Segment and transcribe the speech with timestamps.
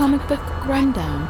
[0.00, 1.28] Welcome to the Comic Book Rundown.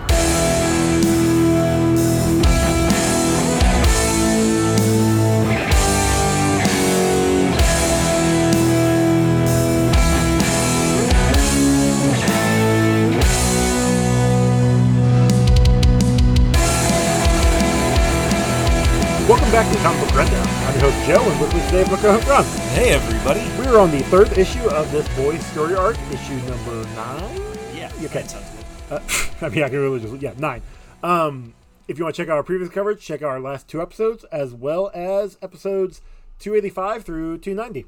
[19.27, 20.47] Welcome back to the Comic Book Rundown.
[20.47, 22.45] I'm your host Joe, and with me today, Book of Run.
[22.75, 23.41] Hey everybody!
[23.59, 27.51] We are on the third issue of this boys' story arc, issue number nine.
[27.75, 28.60] Yeah, you can't Okay.
[28.91, 29.43] That sounds good.
[29.43, 30.63] Uh, I mean, I can really just yeah nine.
[31.03, 31.55] Um,
[31.89, 34.25] if you want to check out our previous coverage, check out our last two episodes,
[34.25, 36.01] as well as episodes
[36.41, 37.87] 285 through 290,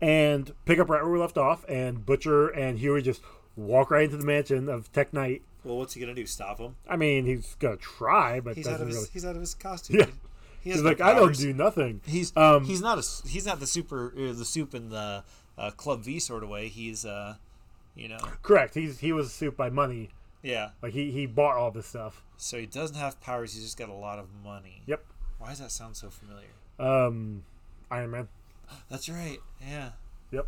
[0.00, 1.64] and pick up right where we left off.
[1.68, 3.22] And Butcher and Hughie just
[3.56, 5.42] walk right into the mansion of Tek Knight.
[5.62, 6.26] Well, what's he gonna do?
[6.26, 6.76] Stop him?
[6.88, 8.96] I mean, he's gonna try, but He's out of his.
[8.96, 9.08] really.
[9.12, 10.00] He's out of his costume.
[10.00, 10.06] Yeah.
[10.60, 12.00] He has He's no like, I don't do nothing.
[12.06, 15.22] He's Um, he's not a s- he's not the super uh, the soup in the
[15.56, 16.68] uh, Club V sort of way.
[16.68, 17.36] He's uh,
[17.94, 18.74] you know, Correct.
[18.74, 20.10] He's he was sued by money.
[20.42, 20.70] yeah.
[20.82, 22.22] Like he he bought all this stuff.
[22.36, 23.54] So he doesn't have powers.
[23.54, 24.82] He's just got a lot of money.
[24.86, 25.04] Yep.
[25.38, 26.48] Why does that sound so familiar?
[26.78, 27.44] Um,
[27.90, 28.28] Iron Man.
[28.90, 29.38] That's right.
[29.60, 29.90] Yeah.
[30.32, 30.46] Yep.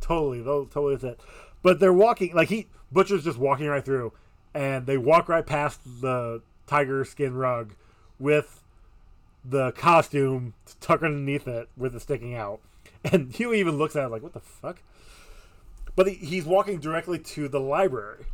[0.00, 0.42] Totally.
[0.42, 1.20] Totally is it.
[1.62, 4.12] But they're walking like he Butcher's just walking right through,
[4.54, 7.74] and they walk right past the tiger skin rug,
[8.18, 8.62] with
[9.44, 12.60] the costume tucked underneath it with it sticking out,
[13.04, 14.82] and Hughie even looks at it like, "What the fuck?"
[15.96, 18.26] But he, he's walking directly to the library,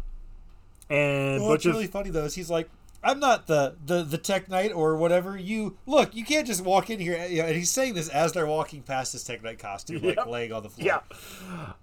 [0.90, 2.68] and Well, what's really funny though is he's like,
[3.04, 5.36] I'm not the the the Tek Knight or whatever.
[5.36, 7.16] You look, you can't just walk in here.
[7.16, 10.62] And he's saying this as they're walking past his Tek Knight costume, like laying on
[10.62, 10.86] the floor.
[10.86, 11.00] Yeah.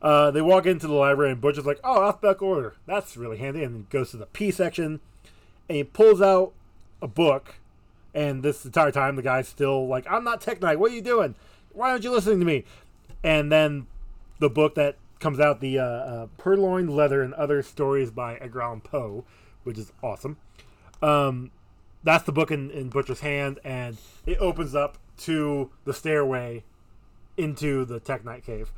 [0.01, 2.75] Uh, they walk into the library, and Butcher's like, "Oh, alphabetical order.
[2.85, 5.01] That's really handy." And he goes to the P section,
[5.67, 6.53] and he pulls out
[7.01, 7.55] a book.
[8.13, 10.79] And this entire time, the guy's still like, "I'm not Tek Knight.
[10.79, 11.35] What are you doing?
[11.73, 12.63] Why aren't you listening to me?"
[13.23, 13.87] And then
[14.39, 18.61] the book that comes out, the uh, uh, Purloined Letter and Other Stories by Edgar
[18.61, 19.25] Allan Poe,
[19.63, 20.37] which is awesome.
[21.01, 21.51] Um,
[22.03, 26.63] that's the book in, in Butcher's hand, and it opens up to the stairway
[27.37, 28.71] into the Tek Knight cave.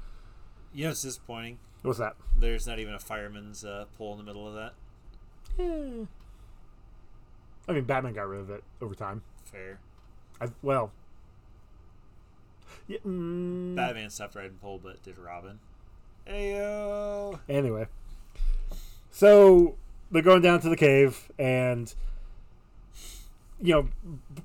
[0.74, 1.60] You know, it's disappointing.
[1.82, 2.16] What's that?
[2.36, 4.74] There's not even a fireman's uh, pole in the middle of that.
[5.60, 6.06] Eh.
[7.68, 9.22] I mean, Batman got rid of it over time.
[9.46, 9.80] Fair.
[10.40, 10.92] I, well,
[12.88, 15.60] yeah, mm, Batman stopped riding pole, but did Robin.
[16.32, 17.40] Ayo.
[17.50, 17.88] anyway,
[19.12, 19.76] so
[20.12, 21.94] they're going down to the cave, and
[23.62, 23.90] you know,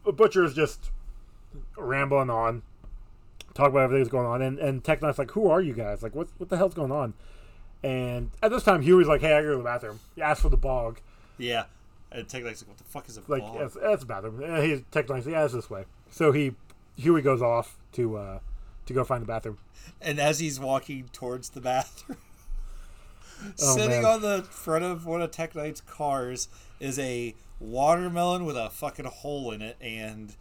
[0.04, 0.90] B- Butcher is just
[1.76, 2.62] rambling on,
[3.54, 6.02] talk about everything that's going on, and and Tek Knight's like, "Who are you guys?
[6.02, 7.14] Like, what what the hell's going on?"
[7.82, 10.42] And at this time, Hughie's like, "Hey, I gotta go to the bathroom." He asks
[10.42, 11.00] for the bog.
[11.38, 11.64] Yeah.
[12.12, 13.60] And Tek Knight's like, what the fuck is a like ball?
[13.60, 14.42] it's, it's a bathroom.
[14.42, 15.84] And he's technically yeah, it's this way.
[16.10, 16.54] So he
[16.96, 18.38] Hughie goes off to uh
[18.86, 19.58] to go find the bathroom.
[20.00, 22.18] And as he's walking towards the bathroom,
[23.60, 24.04] Oh, sitting man.
[24.06, 26.48] on the front of one of Tek Knight's cars
[26.80, 30.34] is a watermelon with a fucking hole in it, and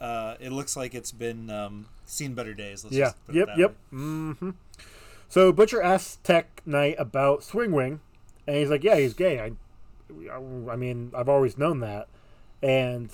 [0.00, 2.84] uh, it looks like it's been um, seen better days.
[2.84, 3.12] Let's Yeah.
[3.32, 3.48] Yep.
[3.56, 3.76] Yep.
[3.92, 4.50] Mm-hmm.
[5.28, 8.00] So Butcher asks Tek Knight about Swing Wing,
[8.46, 9.40] and he's like, "Yeah, he's gay.
[9.40, 9.52] I,
[10.70, 12.06] I mean, I've always known that."
[12.62, 13.10] And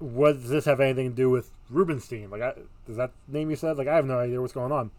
[0.00, 2.30] what does this have anything to do with Rubenstein?
[2.30, 2.54] Like, I,
[2.86, 3.76] does that name you said?
[3.76, 4.90] Like, I have no idea what's going on.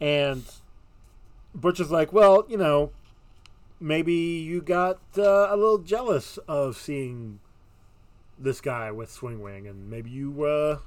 [0.00, 0.44] And
[1.54, 2.92] Butch is like, "Well, you know,
[3.80, 7.40] maybe you got uh, a little jealous of seeing
[8.38, 10.78] this guy with Swing Wing, and maybe you, uh,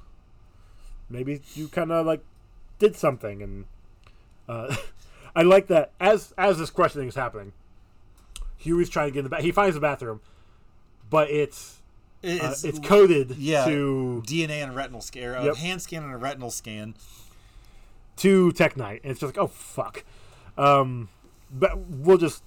[1.08, 2.24] maybe you kind of like
[2.78, 3.66] did something." And
[4.48, 4.74] uh,
[5.36, 7.52] I like that as as this questioning is happening,
[8.56, 9.42] Hughie's trying to get in the bath.
[9.42, 10.22] He finds the bathroom,
[11.10, 11.81] but it's
[12.24, 13.64] uh, It's, it's coded yeah.
[13.66, 15.56] to DNA and a retinal scan, a Yep.
[15.56, 16.94] hand scan and a retinal scan.
[18.16, 20.04] to Tek Knight, and it's just like, oh fuck.
[20.56, 21.08] Um,
[21.50, 22.42] but we'll just.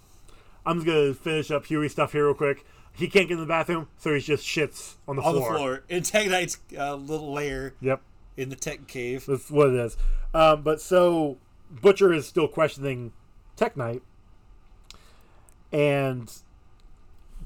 [0.66, 2.66] I'm just gonna finish up Hughie stuff here real quick.
[2.94, 5.51] He can't get in the bathroom, so he just shits on the on floor.
[5.51, 8.01] the floor in Tek Knight's uh, little lair Yep,
[8.38, 9.25] in the Tech Cave.
[9.28, 9.98] that's what it is.
[10.33, 11.38] Um, but so
[11.69, 13.12] Butcher is still questioning
[13.57, 14.01] Tek Knight,
[15.71, 16.31] and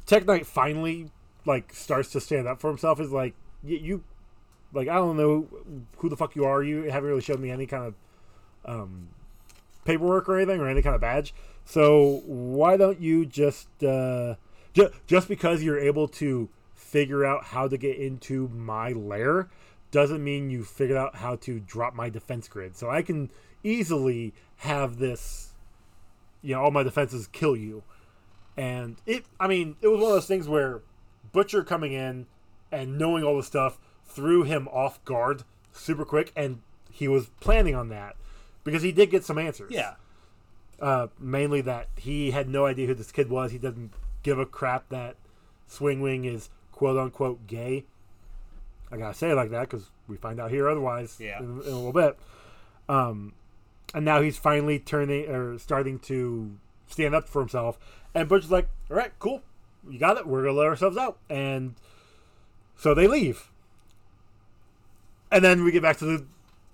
[0.06, 1.12] Tek Knight finally
[1.50, 3.02] like starts to stand up for himself.
[3.02, 4.04] Is like you,
[4.72, 5.48] like I don't know
[5.98, 6.64] who the fuck you are.
[6.64, 7.96] You haven't really showed me any kind of
[8.66, 9.10] um,
[9.84, 11.34] paperwork or anything or any kind of badge.
[11.66, 14.36] So why don't you just uh,
[14.74, 19.50] ju- just because you're able to figure out how to get into my lair
[19.92, 22.76] doesn't mean you figured out how to drop my defense grid.
[22.76, 23.30] So I can
[23.64, 25.50] easily have this,
[26.42, 27.84] you know, all my defenses kill you.
[28.58, 30.82] And it, I mean, it was one of those things where
[31.32, 32.26] Butcher coming in
[32.72, 36.62] and knowing all the stuff threw him off guard super quick, and
[36.92, 38.16] he was planning on that
[38.64, 39.72] because he did get some answers.
[39.72, 39.96] Yeah.
[40.80, 43.52] Uh, mainly that he had no idea who this kid was.
[43.52, 43.92] He doesn't
[44.24, 45.16] give a crap that
[45.70, 47.86] Swingwing is quote unquote gay.
[48.92, 51.40] I gotta say it like that because we find out here otherwise Yeah.
[51.40, 52.18] in, in a little bit.
[52.88, 53.34] Um,
[53.94, 57.78] and now he's finally turning or starting to stand up for himself.
[58.16, 59.44] And Butch is like, "All right, cool,
[59.90, 60.28] you got it.
[60.28, 61.76] We're gonna let ourselves out." And
[62.78, 63.50] so they leave.
[65.32, 66.26] And then we get back to the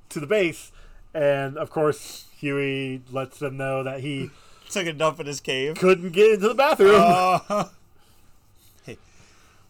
[0.09, 0.71] to the base,
[1.13, 4.29] and of course Hughie lets them know that he
[4.69, 5.75] Took a dump in his cave.
[5.75, 6.95] couldn't get into the bathroom.
[6.97, 7.65] Uh,
[8.85, 8.97] hey.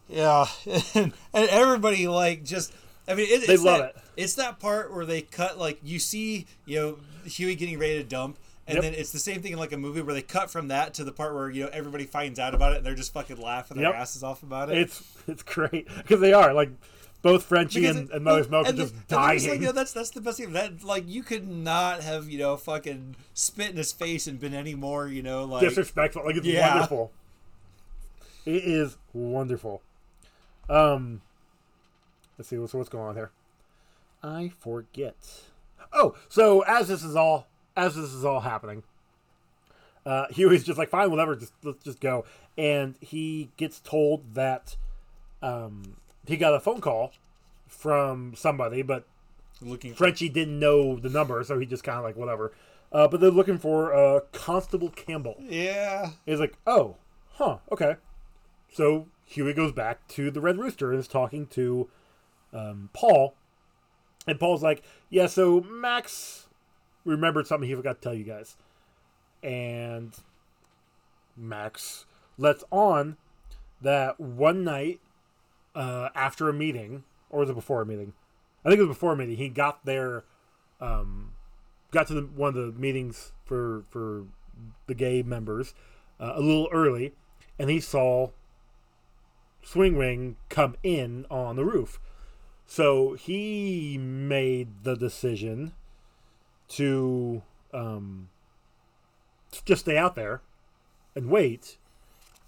[0.08, 0.46] Yeah,
[0.94, 2.72] and, and everybody like just.
[3.08, 4.02] I mean, it, They it's love that, it.
[4.16, 8.04] It's that part where they cut like you see, you know, Hughie getting ready to
[8.04, 8.36] dump,
[8.68, 8.82] and Yep.
[8.82, 11.04] then it's the same thing in like a movie where they cut from that to
[11.04, 13.76] the part where you know everybody finds out about it and they're just fucking laughing
[13.76, 13.94] their Yep.
[13.94, 14.78] asses off about it.
[14.78, 16.70] It's it's great because they are like
[17.22, 19.42] both Frenchie Because and, it- and Mother's Milk are just the- dying.
[19.48, 20.52] Like, you know, that's that's the best thing.
[20.52, 24.54] That like you could not have you know fucking spit in his face and been
[24.54, 26.24] any more you know like disrespectful.
[26.24, 26.72] Like it's Yeah.
[26.74, 27.12] wonderful.
[28.44, 29.82] It is wonderful.
[30.68, 31.20] Um,
[32.38, 33.30] let's see what's what's going on here.
[34.22, 35.16] I forget.
[35.92, 38.82] Oh, so as this is all as this is all happening,
[40.04, 42.24] uh, Hughie's just like, fine, whatever, just let's just go.
[42.56, 44.76] And he gets told that
[45.42, 45.96] um,
[46.26, 47.12] he got a phone call
[47.66, 49.04] from somebody, but
[49.60, 52.52] looking Frenchie didn't know the number, so he just kind of like whatever.
[52.92, 55.36] Uh, but they're looking for uh, Constable Campbell.
[55.40, 56.96] yeah He's like, oh,
[57.34, 57.96] huh, okay.
[58.72, 61.88] So Hughie goes back to the Red Rooster and is talking to
[62.52, 63.34] um, Paul.
[64.26, 66.45] And Paul's like, yeah, so Max
[67.06, 68.56] remembered something he forgot to tell you guys.
[69.42, 70.14] And
[71.36, 72.04] Max
[72.36, 73.16] lets on
[73.80, 75.00] that one night
[75.74, 78.12] uh, after a meeting, or was it before a meeting?
[78.64, 79.36] I think it was before a meeting.
[79.36, 80.24] He got there,
[80.80, 81.32] um,
[81.92, 84.24] got to the, one of the meetings for for
[84.86, 85.74] the gay members
[86.18, 87.12] uh, a little early,
[87.58, 88.30] and he saw
[89.62, 92.00] Swing Wing come in on the roof.
[92.66, 95.72] So he made the decision
[96.68, 97.42] to
[97.72, 98.28] um,
[99.64, 100.42] just stay out there
[101.14, 101.76] and wait.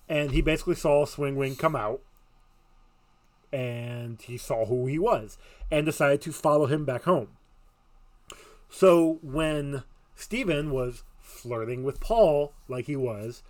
[0.09, 2.01] And he basically saw Swing Wing come out,
[3.53, 5.37] and he saw who he was,
[5.71, 7.29] and decided to follow him back home.
[8.71, 9.83] So when
[10.15, 13.43] Steven was flirting with Paul like he was,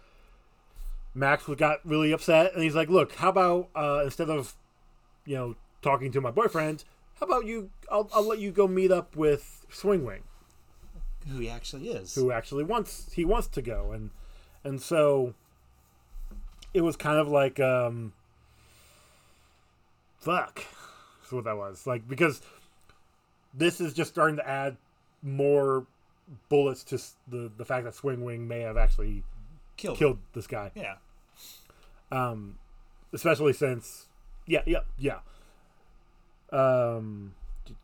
[1.15, 4.55] Max got really upset, and he's like, "Look, how about uh, instead of,
[5.25, 6.85] you know, talking to my boyfriend,
[7.20, 7.70] how about you?
[7.91, 10.23] I'll, I'll let you go meet up with Swing Wing,
[11.30, 12.14] who he actually is.
[12.14, 14.10] who actually wants he wants to go, and
[14.64, 15.34] and so
[16.75, 18.12] it was kind of like, um,
[20.19, 20.62] fuck,
[21.25, 22.40] is what that was like because
[23.54, 24.76] this is just starting to add
[25.22, 25.86] more
[26.48, 26.98] bullets to
[27.28, 29.22] the the fact that Swing Wing may have actually
[29.76, 29.98] killed.
[29.98, 30.70] killed this guy.
[30.74, 30.96] Yeah.
[32.12, 32.58] um,
[33.12, 34.06] especially since
[34.46, 35.19] yeah yeah yeah
[36.52, 37.34] um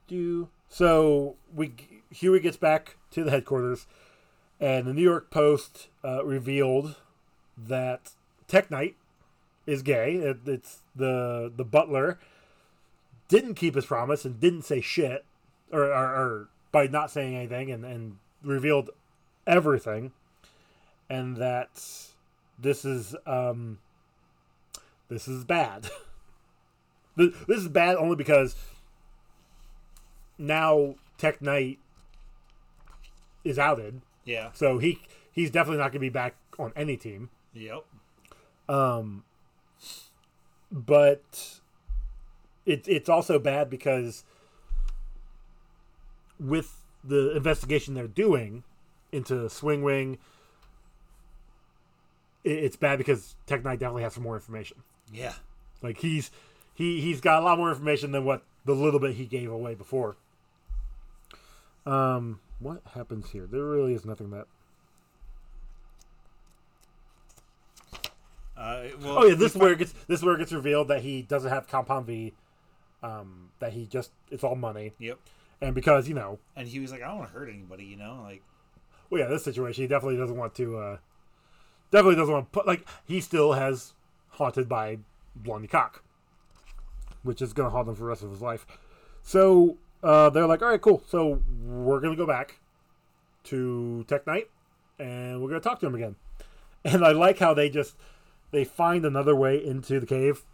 [0.09, 1.73] do so we
[2.11, 3.87] hughie gets back to the headquarters
[4.59, 6.97] and the new york post uh, revealed
[7.57, 8.11] that
[8.49, 8.97] tek knight
[9.67, 12.19] is gay it, it's the the butler
[13.29, 15.25] didn't keep his promise and didn't say shit
[15.73, 18.91] or, or, or by not saying anything and, and revealed
[19.47, 20.13] everything
[21.09, 21.71] and that
[22.59, 23.79] this is um
[25.09, 25.91] this is bad.
[27.17, 28.57] this this is bad only because
[30.39, 31.79] now Tek Knight
[33.45, 34.51] is outed, Yeah.
[34.55, 35.01] so he
[35.33, 37.31] he's definitely not going to be back on any team.
[37.53, 37.85] Yep.
[38.69, 39.25] Um,
[40.73, 41.59] but
[42.67, 44.25] it's it's also bad because
[46.41, 48.65] with the investigation they're doing
[49.13, 50.19] into Swing Wing,
[52.43, 54.79] it, it's bad because Tek Knight definitely has some more information.
[55.13, 55.35] Yeah.
[55.83, 56.31] Like he's
[56.75, 59.75] he he's got a lot more information than what the little bit he gave away
[59.75, 60.17] before.
[61.87, 63.47] Um, what happens here?
[63.47, 64.47] There really is nothing that.
[68.57, 70.89] Uh, well, Oh yeah, this is where it gets this is where it gets revealed
[70.89, 72.33] that he doesn't have compound V.
[73.03, 75.19] Um, that he just it's all money, Yep.
[75.61, 77.97] and because you know, And he was like, I don't want to hurt anybody, you
[77.97, 78.43] know, like
[79.11, 80.79] well yeah, this situation he definitely doesn't want to.
[80.79, 80.97] uh
[81.91, 83.93] Definitely doesn't want to put like he still has
[84.31, 84.99] haunted by
[85.37, 86.03] Blarney Cock,
[87.23, 88.67] which is gonna haunt him for the rest of his life.
[89.23, 91.03] So uh, they're like, all right, cool.
[91.07, 92.59] So we're gonna go back
[93.45, 94.49] to Tek Knight,
[94.99, 96.17] and we're gonna talk to him again.
[96.87, 97.97] And I like how they just
[98.51, 100.45] they find another way into the cave,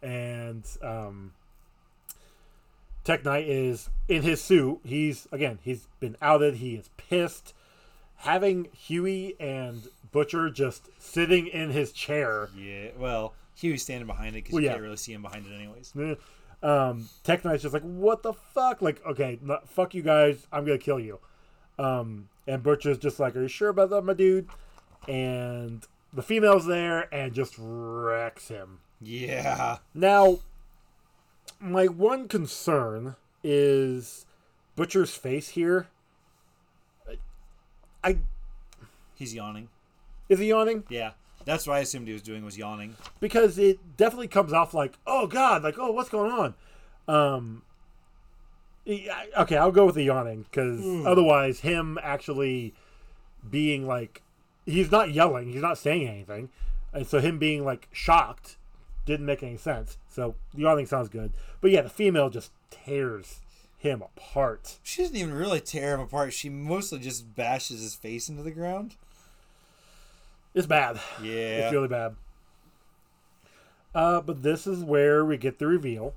[0.00, 1.32] and um,
[3.02, 4.78] Tek Knight is in his suit.
[4.84, 6.54] He's again, he's been outed.
[6.56, 7.52] He is pissed.
[8.16, 12.48] having Hughie and Butcher just sitting in his chair.
[12.56, 12.90] Yeah.
[12.96, 14.72] Well, Hughie's standing behind it because Well, you yeah.
[14.74, 15.92] can't really see him behind it anyways.
[16.62, 18.82] Um, Tek Knight's just like, what the fuck?
[18.82, 20.46] Like, okay, no, fuck you guys.
[20.52, 21.20] I'm gonna kill you.
[21.78, 24.48] Um, and Butcher's just like, are you sure about that, my dude?
[25.06, 28.80] And the female's there and just wrecks him.
[29.00, 29.78] Yeah.
[29.94, 30.40] Now,
[31.60, 34.26] my one concern is
[34.74, 35.88] Butcher's face here.
[38.02, 38.18] I
[39.14, 39.68] He's yawning.
[40.28, 40.84] is he yawning?
[40.88, 41.12] Yeah.
[41.48, 42.94] That's what I assumed he was doing was yawning.
[43.20, 46.54] Because it definitely comes off like, oh god, like oh what's going on?
[47.08, 47.62] Um,
[48.86, 52.74] okay, I'll go with the yawning because otherwise, him actually
[53.48, 54.20] being like,
[54.66, 56.50] he's not yelling, he's not saying anything,
[56.92, 58.58] and so him being like shocked
[59.06, 59.96] didn't make any sense.
[60.10, 63.40] So the yawning sounds good, but yeah, the female just tears
[63.78, 64.80] him apart.
[64.82, 66.34] She doesn't even really tear him apart.
[66.34, 68.96] She mostly just bashes his face into the ground.
[70.54, 71.00] It's bad.
[71.22, 71.32] Yeah.
[71.32, 72.16] It's really bad.
[73.94, 76.14] Uh, but this is where we get the reveal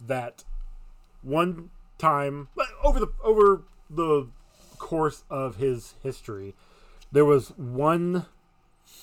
[0.00, 0.44] that
[1.22, 2.48] one time
[2.82, 4.28] over the over the
[4.78, 6.54] course of his history,
[7.12, 8.26] there was one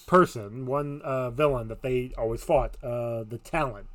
[0.06, 3.88] person, one uh, villain that they always fought, uh, the Talon.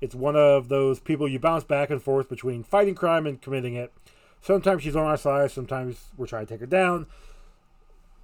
[0.00, 3.74] It's one of those people you bounce back and forth between fighting crime and committing
[3.74, 3.92] it.
[4.40, 7.06] Sometimes she's on our side, sometimes we're trying to take her down.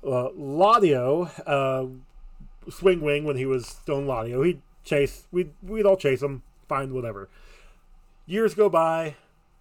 [0.06, 1.86] Uh, Laddio, uh,
[2.70, 6.92] Swing Wing, when he was Stone Laddio, he'd chase, we'd, we'd all chase him, find
[6.92, 7.28] whatever.
[8.26, 9.16] Years go by,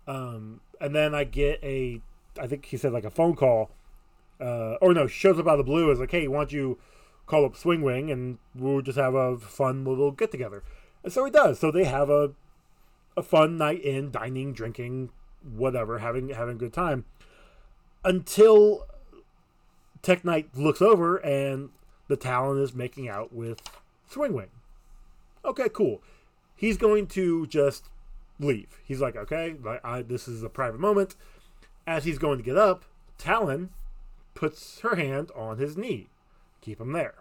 [0.08, 2.02] um, and then I get a,
[2.40, 3.72] I think he said like a phone call,
[4.42, 6.78] uh, or no, shows up out of the blue is like, hey, why don't you
[7.26, 10.64] call up Swing Wing and we'll just have a fun little get together.
[11.04, 11.60] And so he does.
[11.60, 12.32] So they have a,
[13.16, 15.10] a fun night in, dining, drinking,
[15.42, 17.06] whatever, having having a good time.
[18.04, 18.86] Until
[20.04, 21.70] Tek Knight looks over and
[22.10, 23.62] the Talon is making out with
[24.08, 24.50] Swing Wing.
[25.44, 26.04] Okay, cool.
[26.56, 27.90] He's going to just
[28.40, 28.80] leave.
[28.86, 31.16] He's like, okay, I, this is a private moment.
[31.88, 32.86] As he's going to get up,
[33.18, 33.70] Talon
[34.36, 36.10] puts her hand on his knee.
[36.62, 37.16] Keep him there.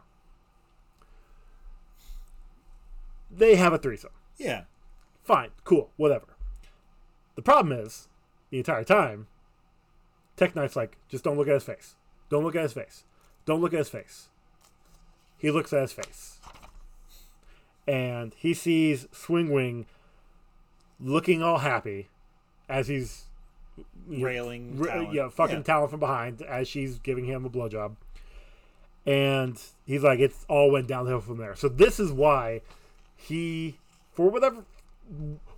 [3.31, 4.11] They have a threesome.
[4.37, 4.65] Yeah.
[5.23, 6.27] Fine, cool, whatever.
[7.37, 8.09] The problem is,
[8.51, 9.29] the entire time,
[10.37, 11.95] Tek Knight's like, just don't look at his face.
[12.33, 13.05] Don't look at his face.
[13.45, 14.29] Don't look at his face.
[15.37, 16.39] He looks at his face.
[17.87, 19.85] And he sees Swing Wing
[20.99, 22.09] looking all happy
[22.71, 23.25] as he's
[24.09, 24.83] Railing.
[24.83, 25.13] Talon.
[25.13, 25.63] yeah, fucking Yeah.
[25.63, 27.97] Talon from behind as she's giving him a blowjob.
[29.05, 31.55] And he's like, it's all went downhill from there.
[31.55, 32.63] So this is why
[33.15, 33.79] he,
[34.15, 34.65] for whatever,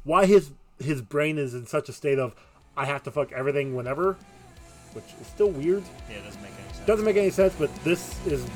[0.03, 0.51] why his
[0.81, 2.35] his brain is in such a state of,
[2.77, 4.17] I have to fuck everything whenever,
[4.95, 5.85] which is still weird.
[6.11, 6.87] Yeah, it doesn't make any sense.
[6.87, 8.47] Doesn't make any sense, but this is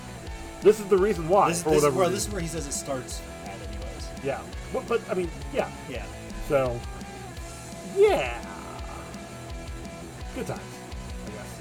[0.62, 1.48] this is the reason why.
[1.50, 4.08] This, for this, is whatever where, this is where he says it starts at, anyways.
[4.24, 4.40] yeah,
[4.72, 5.70] but, but I mean, yeah.
[5.88, 6.04] Yeah.
[6.48, 6.78] So,
[7.96, 8.44] yeah.
[10.34, 10.60] Good times,
[11.26, 11.60] I guess.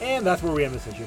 [0.00, 1.06] And that's where we end this issue.